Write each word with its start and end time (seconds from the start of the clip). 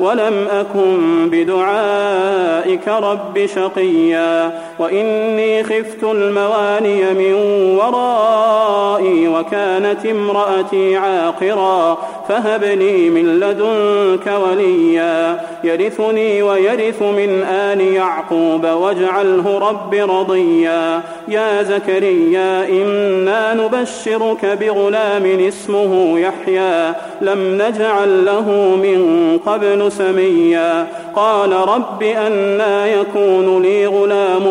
ولم 0.00 0.46
أكن 0.50 1.30
بدعائك 1.30 2.88
رب 2.88 3.46
شقيا 3.46 4.60
وإني 4.78 5.64
خفت 5.64 6.02
المواني 6.02 7.04
من 7.04 7.34
ورائي 7.78 9.28
وكانت 9.28 10.06
امرأتي 10.06 10.96
عاقرا 10.96 11.98
فهب 12.28 12.64
لي 12.64 13.10
من 13.10 13.40
لدنك 13.40 14.26
وليا 14.26 15.40
يرثني 15.64 16.42
ويرث 16.42 17.02
من 17.02 17.42
آل 17.42 17.80
يعقوب 17.80 18.66
واجعله 18.66 19.58
رب 19.58 19.94
رضيا 19.94 21.02
يا 21.28 21.62
زكريا 21.62 22.68
إنا 22.68 23.54
نبشرك 23.54 24.46
بغلام 24.60 25.24
اسمه 25.48 26.18
يحيى 26.18 26.92
لم 27.20 27.62
نجعل 27.62 28.24
له 28.24 28.50
من 28.82 29.38
قبل 29.46 29.89
سميا 29.90 30.86
قال 31.16 31.52
رب 31.52 32.02
أنا 32.02 32.86
يكون 32.86 33.62
لي 33.62 33.86
غلام 33.86 34.46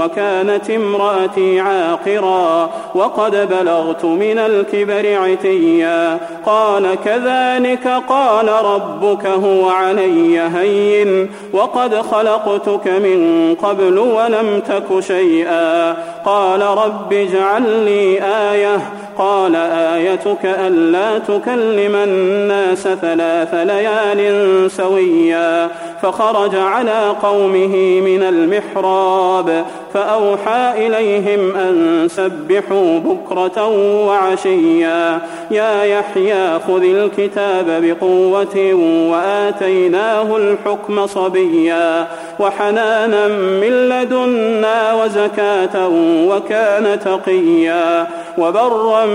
وكانت 0.00 0.70
امرأتي 0.70 1.60
عاقرا 1.60 2.70
وقد 2.94 3.48
بلغت 3.48 4.04
من 4.04 4.38
الكبر 4.38 5.18
عتيا. 5.22 6.18
قال 6.46 6.96
كذلك 7.04 7.88
قال 8.08 8.48
ربك 8.48 9.26
هو 9.26 9.68
علي 9.68 10.40
هين 10.40 11.30
وقد 11.52 11.94
خلقتك 11.94 12.86
من 12.88 13.54
قبل 13.62 13.98
ولم 13.98 14.62
تك 14.68 15.00
شيئا. 15.00 15.96
قال 16.24 16.62
رب 16.62 17.12
اجعل 17.12 17.84
لي 17.84 18.22
آية. 18.52 18.78
قال 19.18 19.56
آيتك 19.56 20.44
ألا 20.44 21.18
تكلم 21.18 21.96
الناس 21.96 22.82
ثلاث 22.82 23.54
ليال 23.54 24.70
سويا. 24.70 25.68
فخرج 26.02 26.56
على 26.56 27.16
قومه 27.22 28.00
من 28.00 28.22
المحراب. 28.22 29.66
فأوحى 29.94 30.86
إليهم 30.86 31.56
أن 31.56 32.08
سبحوا 32.10 32.98
بكرة 32.98 33.68
وعشيا. 34.06 35.20
يا 35.50 35.84
يحيى 35.84 36.58
خذ 36.66 36.82
الكتاب 36.82 37.66
بقوة 37.82 38.74
وآتيناه 39.10 40.36
الحكم 40.36 41.06
صبيا. 41.06 42.06
وحنانا 42.38 43.28
من 43.28 43.88
لدنا 43.88 45.02
وزكاة 45.02 45.88
وكان 46.28 46.98
تقيا. 47.04 48.06
وبرا 48.38 49.06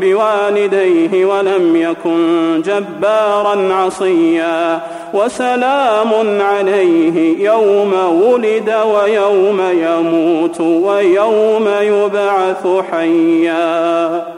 بوالديه 0.00 1.24
ولم 1.24 1.76
يكن 1.76 2.62
جبارا 2.62 3.74
عصيا. 3.74 4.80
وسلام 5.14 6.40
عليه 6.40 7.44
يوم 7.44 7.92
ولد 8.22 8.74
ويوم 8.94 9.60
يموت. 9.72 10.21
ويوم 10.60 11.68
يبعث 11.80 12.66
حيا 12.90 14.31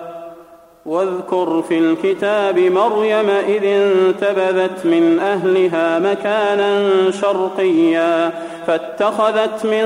واذكر 0.86 1.62
في 1.68 1.78
الكتاب 1.78 2.58
مريم 2.58 3.30
إذ 3.30 3.64
انتبذت 3.64 4.86
من 4.86 5.18
أهلها 5.18 5.98
مكانا 5.98 6.90
شرقيا 7.10 8.32
فاتخذت 8.66 9.64
من 9.64 9.84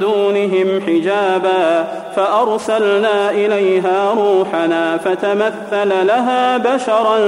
دونهم 0.00 0.80
حجابا 0.86 1.88
فأرسلنا 2.16 3.30
إليها 3.30 4.14
روحنا 4.14 4.96
فتمثل 4.96 6.06
لها 6.06 6.56
بشرا 6.56 7.18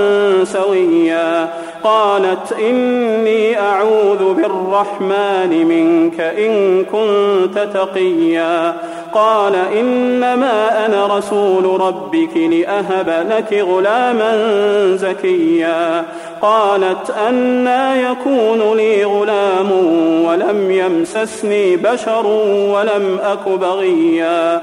سويا 0.44 1.48
قالت 1.84 2.52
إني 2.52 3.60
أعوذ 3.60 4.34
بالرحمن 4.34 5.66
منك 5.68 6.20
إن 6.20 6.84
كنت 6.84 7.58
تقيا 7.74 8.74
قال 9.12 9.54
إنما 9.54 10.86
أنا 10.86 11.18
رسول 11.18 11.80
ربك 11.80 12.36
لأهب 12.36 13.26
لك 13.30 13.52
غلاما 13.52 14.32
زكيا. 14.96 16.04
قالت 16.42 17.10
أنا 17.28 18.10
يكون 18.10 18.76
لي 18.76 19.04
غلام 19.04 19.70
ولم 20.26 20.70
يمسسني 20.70 21.76
بشر 21.76 22.26
ولم 22.72 23.18
أك 23.22 23.48
بغيا. 23.48 24.62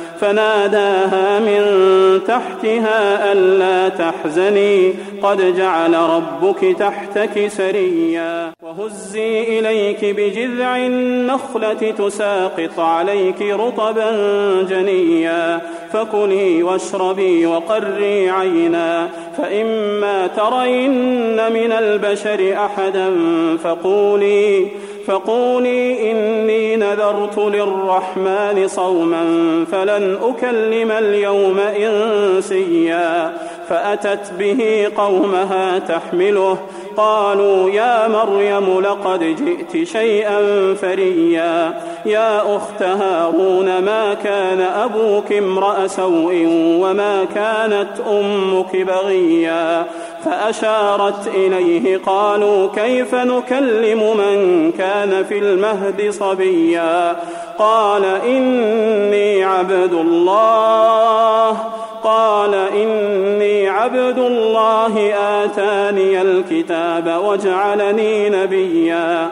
فناداها 0.21 1.39
من 1.39 1.61
تحتها 2.27 3.31
ألا 3.31 3.89
تحزني. 3.89 4.93
قد 5.23 5.55
جعل 5.57 5.93
ربك 5.93 6.77
تحتك 6.79 7.47
سريا. 7.47 8.51
وهزي 8.63 9.59
إليك 9.59 10.05
بجذع 10.05 10.77
النخلة 10.77 11.91
تساقط 11.91 12.79
عليك 12.79 13.41
رطبا 13.41 14.11
جنيا. 14.69 15.61
فكلي 15.93 16.63
واشربي 16.63 17.45
وقري 17.45 18.29
عينا. 18.29 19.09
فإما 19.37 20.27
ترين 20.27 21.53
من 21.53 21.71
البشر 21.71 22.53
أحدا 22.65 23.17
فقولي 23.63 24.67
فقولي 25.07 26.11
إني 26.11 26.75
نذرت 26.75 27.37
للرحمن 27.37 28.67
صوما 28.67 29.25
فلن 29.71 30.17
أكلم 30.23 30.91
اليوم 30.91 31.59
إنسيا 31.59 33.33
فأتت 33.69 34.33
به 34.39 34.91
قومها 34.97 35.79
تحمله 35.79 36.57
قالوا 36.97 37.69
يا 37.69 38.07
مريم 38.07 38.79
لقد 38.79 39.19
جئت 39.19 39.87
شيئا 39.87 40.39
فريا 40.73 41.73
يا 42.05 42.55
أخت 42.55 42.83
هارون 42.83 43.79
ما 43.79 44.13
كان 44.13 44.61
أبوك 44.61 45.31
امرأ 45.31 45.87
سوء 45.87 46.45
وما 46.81 47.25
كانت 47.35 47.89
أمك 48.09 48.75
بغيا 48.75 49.85
فأشارت 50.25 51.27
إليه 51.27 51.99
قالوا 52.05 52.67
كيف 52.75 53.15
نكلم 53.15 54.17
من 54.17 54.71
كان 54.71 55.23
في 55.23 55.39
المهد 55.39 56.09
صبيا؟ 56.09 57.15
قال 57.59 58.05
إني 58.05 59.43
عبد 59.43 59.93
الله. 59.93 61.57
قال 62.03 62.53
إني 62.53 63.69
عبد 63.69 64.17
الله 64.17 65.13
آتاني 65.13 66.21
الكتاب 66.21 67.21
وجعلني 67.25 68.29
نبيا. 68.29 69.31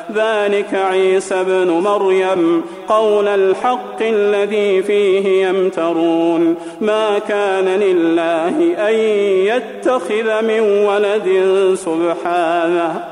ذلك 0.15 0.73
عيسى 0.73 1.35
ابن 1.35 1.69
مريم 1.69 2.63
قول 2.87 3.27
الحق 3.27 4.01
الذي 4.01 4.83
فيه 4.83 5.47
يمترون. 5.47 6.55
ما 6.81 7.19
كان 7.19 7.65
لله 7.65 8.87
أن 8.89 8.95
يتخذ 9.45 10.41
من 10.41 10.59
ولد 10.59 11.27
سبحانه. 11.75 13.03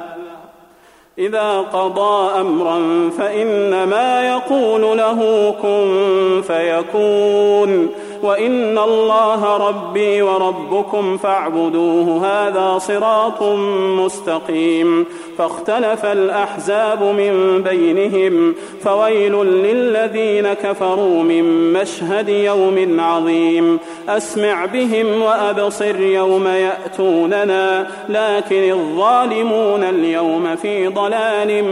إذا 1.19 1.57
قضى 1.73 2.41
أمرا 2.41 3.09
فإنما 3.17 4.27
يقول 4.27 4.97
له 4.97 5.51
كن 5.61 6.41
فيكون. 6.47 7.89
وان 8.23 8.77
الله 8.77 9.57
ربي 9.57 10.21
وربكم 10.21 11.17
فاعبدوه 11.17 12.25
هذا 12.25 12.77
صراط 12.77 13.43
مستقيم. 14.03 15.05
فاختلف 15.37 16.05
الاحزاب 16.05 17.03
من 17.03 17.61
بينهم 17.69 18.55
فويل 18.83 19.33
للذين 19.45 20.53
كفروا 20.53 21.23
من 21.23 21.73
مشهد 21.73 22.29
يوم 22.29 22.99
عظيم. 22.99 23.79
اسمع 24.09 24.65
بهم 24.65 25.21
وابصر 25.21 25.99
يوم 25.99 26.47
ياتوننا 26.47 27.87
لكن 28.09 28.71
الظالمون 28.71 29.83
اليوم 29.83 30.55
في 30.55 30.87
ضلال 30.87 31.63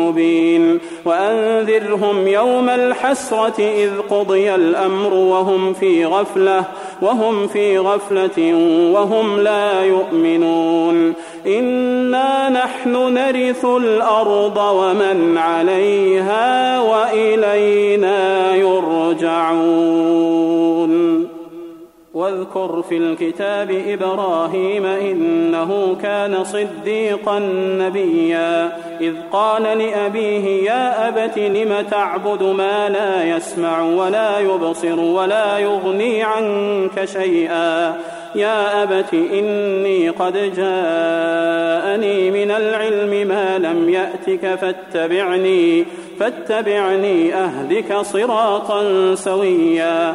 مبين. 0.00 0.78
وانذرهم 1.04 2.28
يوم 2.28 2.68
الحسره 2.68 3.60
اذ 3.60 3.90
قضي 4.10 4.54
الامر 4.54 5.14
وهم 5.14 5.72
في 5.72 5.89
غفلة 6.04 6.64
وهم 7.02 7.46
في 7.46 7.78
غفلة 7.78 8.54
وهم 8.94 9.40
لا 9.40 9.84
يؤمنون. 9.84 11.14
إنا 11.46 12.48
نحن 12.48 13.14
نرث 13.14 13.64
الأرض 13.64 14.56
ومن 14.56 15.38
عليها 15.38 16.80
وإلينا 16.80 18.54
يرجعون. 18.54 20.10
واذكر 22.14 22.82
في 22.88 22.96
الكتاب 22.96 23.70
إبراهيم 23.88 24.86
إنه 24.86 25.96
كان 26.02 26.44
صديقا 26.44 27.38
نبيا. 27.78 28.72
إذ 29.00 29.14
قال 29.32 29.62
لأبيه 29.62 30.70
يا 30.70 31.08
أبت 31.08 31.38
لم 31.38 31.86
تعبد 31.90 32.42
ما 32.42 32.88
لا 32.88 33.36
يسمع 33.36 33.82
ولا 33.82 34.38
يبصر 34.38 35.00
ولا 35.00 35.58
يغني 35.58 36.22
عنك 36.22 37.04
شيئا؟ 37.04 37.96
يا 38.34 38.82
أبت 38.82 39.14
إني 39.14 40.08
قد 40.08 40.32
جاءني 40.32 42.30
من 42.30 42.50
العلم 42.50 43.28
ما 43.28 43.58
لم 43.58 43.88
يأتك 43.88 44.54
فاتبعني 44.54 45.84
فاتبعني 46.20 47.34
أهدك 47.34 47.96
صراطا 47.96 49.14
سويا. 49.14 50.14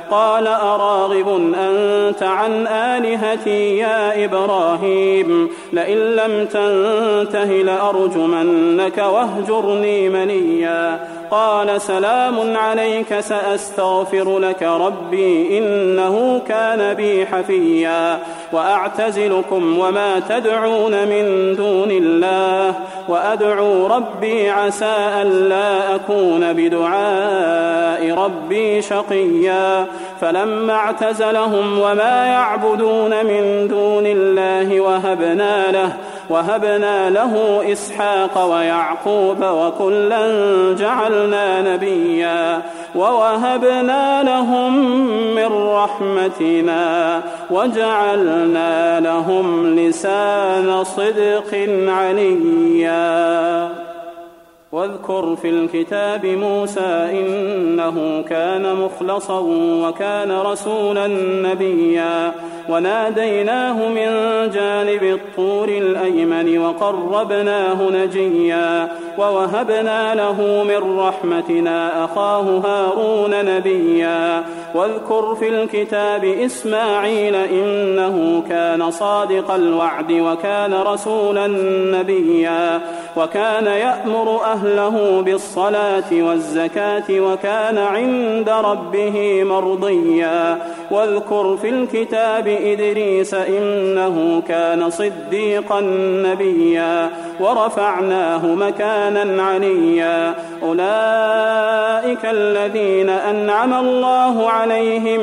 قال 0.11 0.47
أراغب 0.47 1.53
أنت 1.55 2.23
عن 2.23 2.67
آلهتي 2.67 3.77
يا 3.77 4.25
إبراهيم 4.25 5.49
لئن 5.73 5.97
لم 5.97 6.45
تنته 6.45 7.45
لأرجمنك 7.45 8.97
واهجرني 8.97 10.09
منيا. 10.09 11.07
قال 11.31 11.81
سلام 11.81 12.57
عليك 12.57 13.19
سأستغفر 13.19 14.39
لك 14.39 14.63
ربي 14.63 15.57
إنه 15.57 16.41
كان 16.47 16.93
بي 16.93 17.25
حفيا. 17.25 18.19
وأعتزلكم 18.53 19.79
وما 19.79 20.19
تدعون 20.29 20.91
من 20.91 21.55
دون 21.55 21.91
الله. 21.91 22.75
وأدعو 23.07 23.87
ربي 23.87 24.49
عسى 24.49 24.95
ألا 25.21 25.95
أكون 25.95 26.53
بدعاء 26.53 28.11
ربي 28.11 28.81
شقيا. 28.81 29.85
فلما 30.21 30.73
اعتزلهم 30.73 31.79
وما 31.79 32.25
يعبدون 32.25 33.25
من 33.25 33.67
دون 33.67 34.05
الله 34.05 34.81
وهبنا 34.81 35.71
له 35.71 35.93
وهبنا 36.31 37.09
له 37.09 37.63
إسحاق 37.71 38.45
ويعقوب 38.51 39.41
وكلا 39.41 40.25
جعلنا 40.79 41.61
نبيا 41.61 42.61
ووهبنا 42.95 44.23
لهم 44.23 44.73
من 45.35 45.51
رحمتنا 45.67 47.21
وجعلنا 47.51 48.99
لهم 48.99 49.75
لسان 49.75 50.83
صدق 50.83 51.51
عليا. 51.87 53.80
واذكر 54.71 55.35
في 55.35 55.49
الكتاب 55.49 56.25
موسى 56.25 57.09
إنه 57.11 58.23
كان 58.29 58.75
مخلصا 58.75 59.39
وكان 59.87 60.31
رسولا 60.31 61.07
نبيا. 61.47 62.31
وناديناه 62.69 63.89
من 63.89 64.09
جانب 64.49 65.03
الطور 65.03 65.69
الأيمن 65.69 66.57
وقربناه 66.57 67.89
نجيا. 67.89 68.91
ووهبنا 69.17 70.15
له 70.15 70.63
من 70.63 70.99
رحمتنا 70.99 72.05
أخاه 72.05 72.41
هارون 72.41 73.45
نبيا. 73.45 74.43
واذكر 74.75 75.35
في 75.35 75.49
الكتاب 75.49 76.23
إسماعيل 76.25 77.35
إنه 77.35 78.43
كان 78.49 78.91
صادق 78.91 79.51
الوعد 79.51 80.11
وكان 80.11 80.73
رسولا 80.73 81.47
نبيا. 81.97 82.81
وكان 83.17 83.65
يأمر 83.65 84.41
أهله 84.43 85.21
بالصلاة 85.21 86.11
والزكاة 86.11 87.09
وكان 87.09 87.77
عند 87.77 88.49
ربه 88.49 89.43
مرضيا. 89.43 90.57
واذكر 90.91 91.57
في 91.57 91.69
الكتاب 91.69 92.47
إدريس 92.47 93.33
إنه 93.33 94.41
كان 94.47 94.89
صديقا 94.89 95.79
نبيا. 96.25 97.09
ورفعناه 97.39 98.45
مكانا 98.45 99.00
عليا. 99.39 100.35
أولئك 100.63 102.25
الذين 102.25 103.09
أنعم 103.09 103.73
الله 103.73 104.49
عليهم 104.49 105.19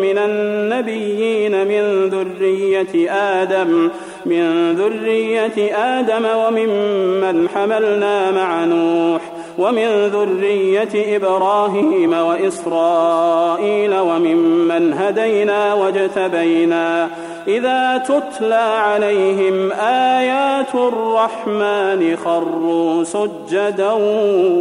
من 0.00 0.18
النبيين 0.18 1.66
من 1.66 2.08
ذرية 2.08 3.10
آدم 3.10 3.90
من 4.26 4.72
ذرية 4.72 5.76
آدم 5.76 6.24
وممن 6.24 7.48
حملنا 7.54 8.30
مع 8.30 8.64
نوح. 8.64 9.29
ومن 9.60 10.06
ذرية 10.06 11.16
إبراهيم 11.16 12.12
وإسرائيل 12.12 13.98
وممن 13.98 14.92
هدينا 14.92 15.74
واجتبينا 15.74 17.10
إذا 17.48 17.98
تتلى 17.98 18.54
عليهم 18.54 19.72
آيات 19.72 20.74
الرحمن 20.74 22.16
خروا 22.24 23.04
سجدا 23.04 23.92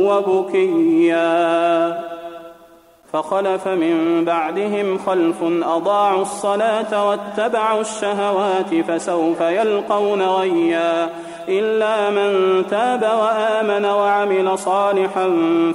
وبكيا 0.08 1.30
فخلف 3.14 3.68
من 3.68 4.26
بعدهم 4.26 4.98
خلف 4.98 5.44
أضاعوا 5.64 6.22
الصلاة 6.22 7.10
واتبعوا 7.10 7.82
الشهوات 7.82 8.76
فسوف 8.88 9.42
يلقون 9.42 10.22
غيا 10.22 11.10
إلا 11.50 12.10
من 12.10 12.64
تاب 12.70 13.02
وآمن 13.02 13.86
وعمل 13.86 14.58
صالحا 14.58 15.30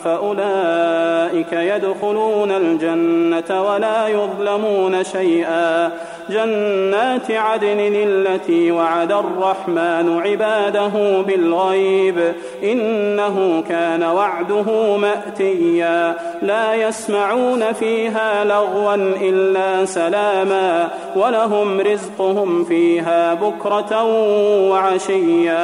فأولئك 0.05 1.53
يدخلون 1.53 2.51
الجنة 2.51 3.63
ولا 3.63 4.09
يظلمون 4.09 5.05
شيئا. 5.05 5.91
جنات 6.31 7.31
عدن 7.31 7.95
التي 7.95 8.73
وعد 8.73 9.13
الرحمن 9.13 10.21
عباده 10.25 11.23
بالغيب. 11.27 12.35
إنه 12.63 13.65
كان 13.69 14.03
وعده 14.03 14.97
مأتيا. 14.97 16.15
لا 16.43 16.75
يسمعون 16.75 17.73
فيها 17.73 18.45
لغوا 18.45 18.95
إلا 19.21 19.85
سلاما. 19.85 20.89
ولهم 21.17 21.81
رزقهم 21.81 22.65
فيها 22.65 23.35
بكرة 23.35 24.05
وعشيا. 24.71 25.64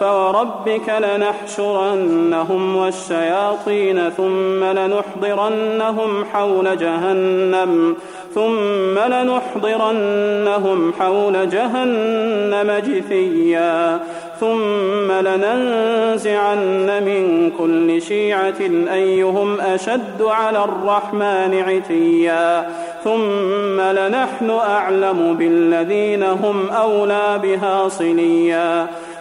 فوربك 0.00 0.88
لنحشرنهم 0.98 2.76
والشياطين 2.76 4.10
ثم 4.10 4.64
لنحضرنهم 4.64 6.24
حول 6.32 6.78
جهنم 6.78 7.96
ثم 8.34 8.98
لنحضرنهم 8.98 10.92
حول 10.98 11.50
جهنم 11.50 12.82
جثيا 12.86 14.00
ثم 14.40 15.12
لننزعن 15.12 17.02
من 17.04 17.52
كل 17.58 18.02
شيعة 18.02 18.60
أيهم 18.92 19.60
أشد 19.60 20.22
على 20.22 20.64
الرحمن 20.64 21.62
عتيا 21.66 22.70
ثم 23.04 23.80
لنحن 23.80 24.50
أعلم 24.50 25.36
بالذين 25.38 26.22
هم 26.22 26.68
أولى 26.70 27.40
بها 27.42 27.88
صليا 27.88 28.86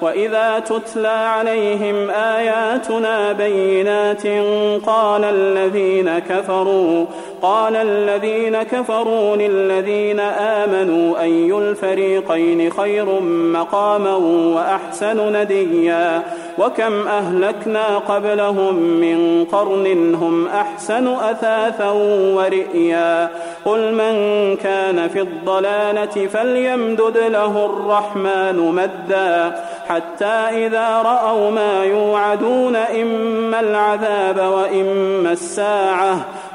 واذا 0.00 0.58
تتلى 0.58 1.08
عليهم 1.08 2.10
اياتنا 2.10 3.32
بينات 3.32 4.26
قال 4.86 5.24
الذين 5.24 6.18
كفروا 6.18 7.06
قال 7.42 7.76
الذين 7.76 8.62
كفروا 8.62 9.36
للذين 9.36 10.20
امنوا 10.20 11.20
اي 11.20 11.52
الفريقين 11.52 12.70
خير 12.70 13.20
مقاما 13.52 14.14
واحسن 14.54 15.32
نديا؟ 15.36 16.22
وكم 16.58 17.08
اهلكنا 17.08 17.98
قبلهم 17.98 18.74
من 18.74 19.44
قرن 19.52 20.14
هم 20.14 20.46
احسن 20.46 21.06
اثاثا 21.06 21.90
ورئيا؟ 22.34 23.30
قل 23.64 23.94
من 23.94 24.16
كان 24.56 25.08
في 25.08 25.20
الضلاله 25.20 26.26
فليمدد 26.26 27.18
له 27.18 27.64
الرحمن 27.66 28.56
مدا. 28.56 29.54
حتى 29.88 30.66
إذا 30.66 31.02
رأوا 31.02 31.50
ما 31.50 31.84
يوعدون 31.84 32.76
إما 32.76 33.60
العذاب 33.60 34.38
وإما 34.38 35.32
الساعة 35.32 36.26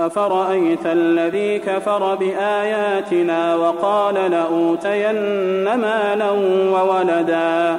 أفرأيت 0.00 0.86
الذي 0.86 1.58
كفر 1.58 2.14
بآياتنا 2.14 3.54
وقال 3.54 4.14
لأوتين 4.14 5.14
مالا 5.74 6.30
وولدا 6.72 7.78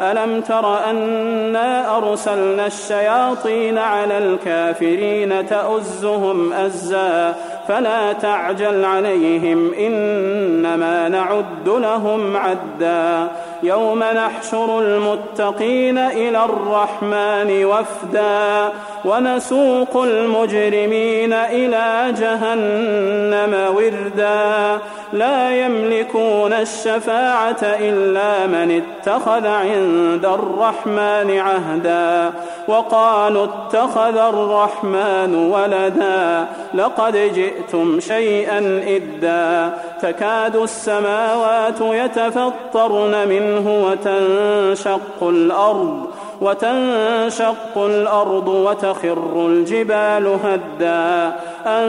ألم 0.00 0.40
تر 0.40 0.90
أنا 0.90 1.96
أرسلنا 1.96 2.66
الشياطين 2.66 3.78
على 3.78 4.18
الكافرين 4.18 5.46
تؤزهم 5.46 6.52
أزا 6.52 7.34
فلا 7.68 8.12
تعجل 8.12 8.84
عليهم 8.84 9.74
إنما 9.74 11.08
نعد 11.08 11.68
لهم 11.68 12.36
عدا 12.36 13.28
يوم 13.62 13.98
نحشر 13.98 14.80
المتقين 14.80 15.98
إلى 15.98 16.44
الرحمن 16.44 17.64
وفدا 17.64 18.72
ونسوق 19.04 20.02
المجرمين 20.02 21.32
إلى 21.32 22.14
جهنم 22.20 23.76
وردا. 23.76 24.78
لا 25.12 25.66
يملكون 25.66 26.52
الشفاعة 26.52 27.62
إلا 27.62 28.46
من 28.46 28.82
اتخذ 28.82 29.46
عند 29.46 30.24
الرحمن 30.24 31.38
عهدا. 31.38 32.32
وقالوا 32.68 33.44
اتخذ 33.44 34.16
الرحمن 34.16 35.34
ولدا. 35.34 36.46
لقد 36.74 37.16
جئتم 37.16 38.00
شيئا 38.00 38.82
إدا. 38.86 39.72
تكاد 40.02 40.56
السماوات 40.56 41.80
يتفطرن 41.80 43.28
منه 43.28 43.84
وتنشق 43.84 45.22
الأرض. 45.22 46.06
وتنشق 46.40 47.76
الأرض 47.76 48.48
وتخر 48.48 49.46
الجبال 49.46 50.38
هدا 50.44 51.32
أن 51.66 51.88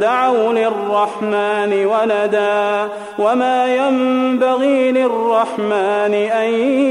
دعوا 0.00 0.52
للرحمن 0.52 1.86
ولدا 1.86 2.88
وما 3.18 3.76
ينبغي 3.76 4.92
للرحمن 4.92 6.14
أن 6.14 6.50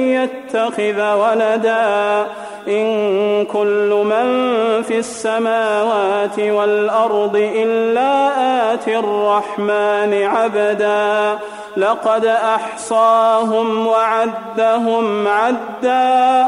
يتخذ 0.09 1.13
ولدا 1.13 2.25
إن 2.67 3.45
كل 3.45 4.03
من 4.05 4.27
في 4.81 4.99
السماوات 4.99 6.39
والأرض 6.39 7.51
إلا 7.55 8.31
آتي 8.73 8.99
الرحمن 8.99 10.23
عبدا 10.23 11.39
لقد 11.77 12.25
أحصاهم 12.25 13.87
وعدهم 13.87 15.27
عدا 15.27 16.47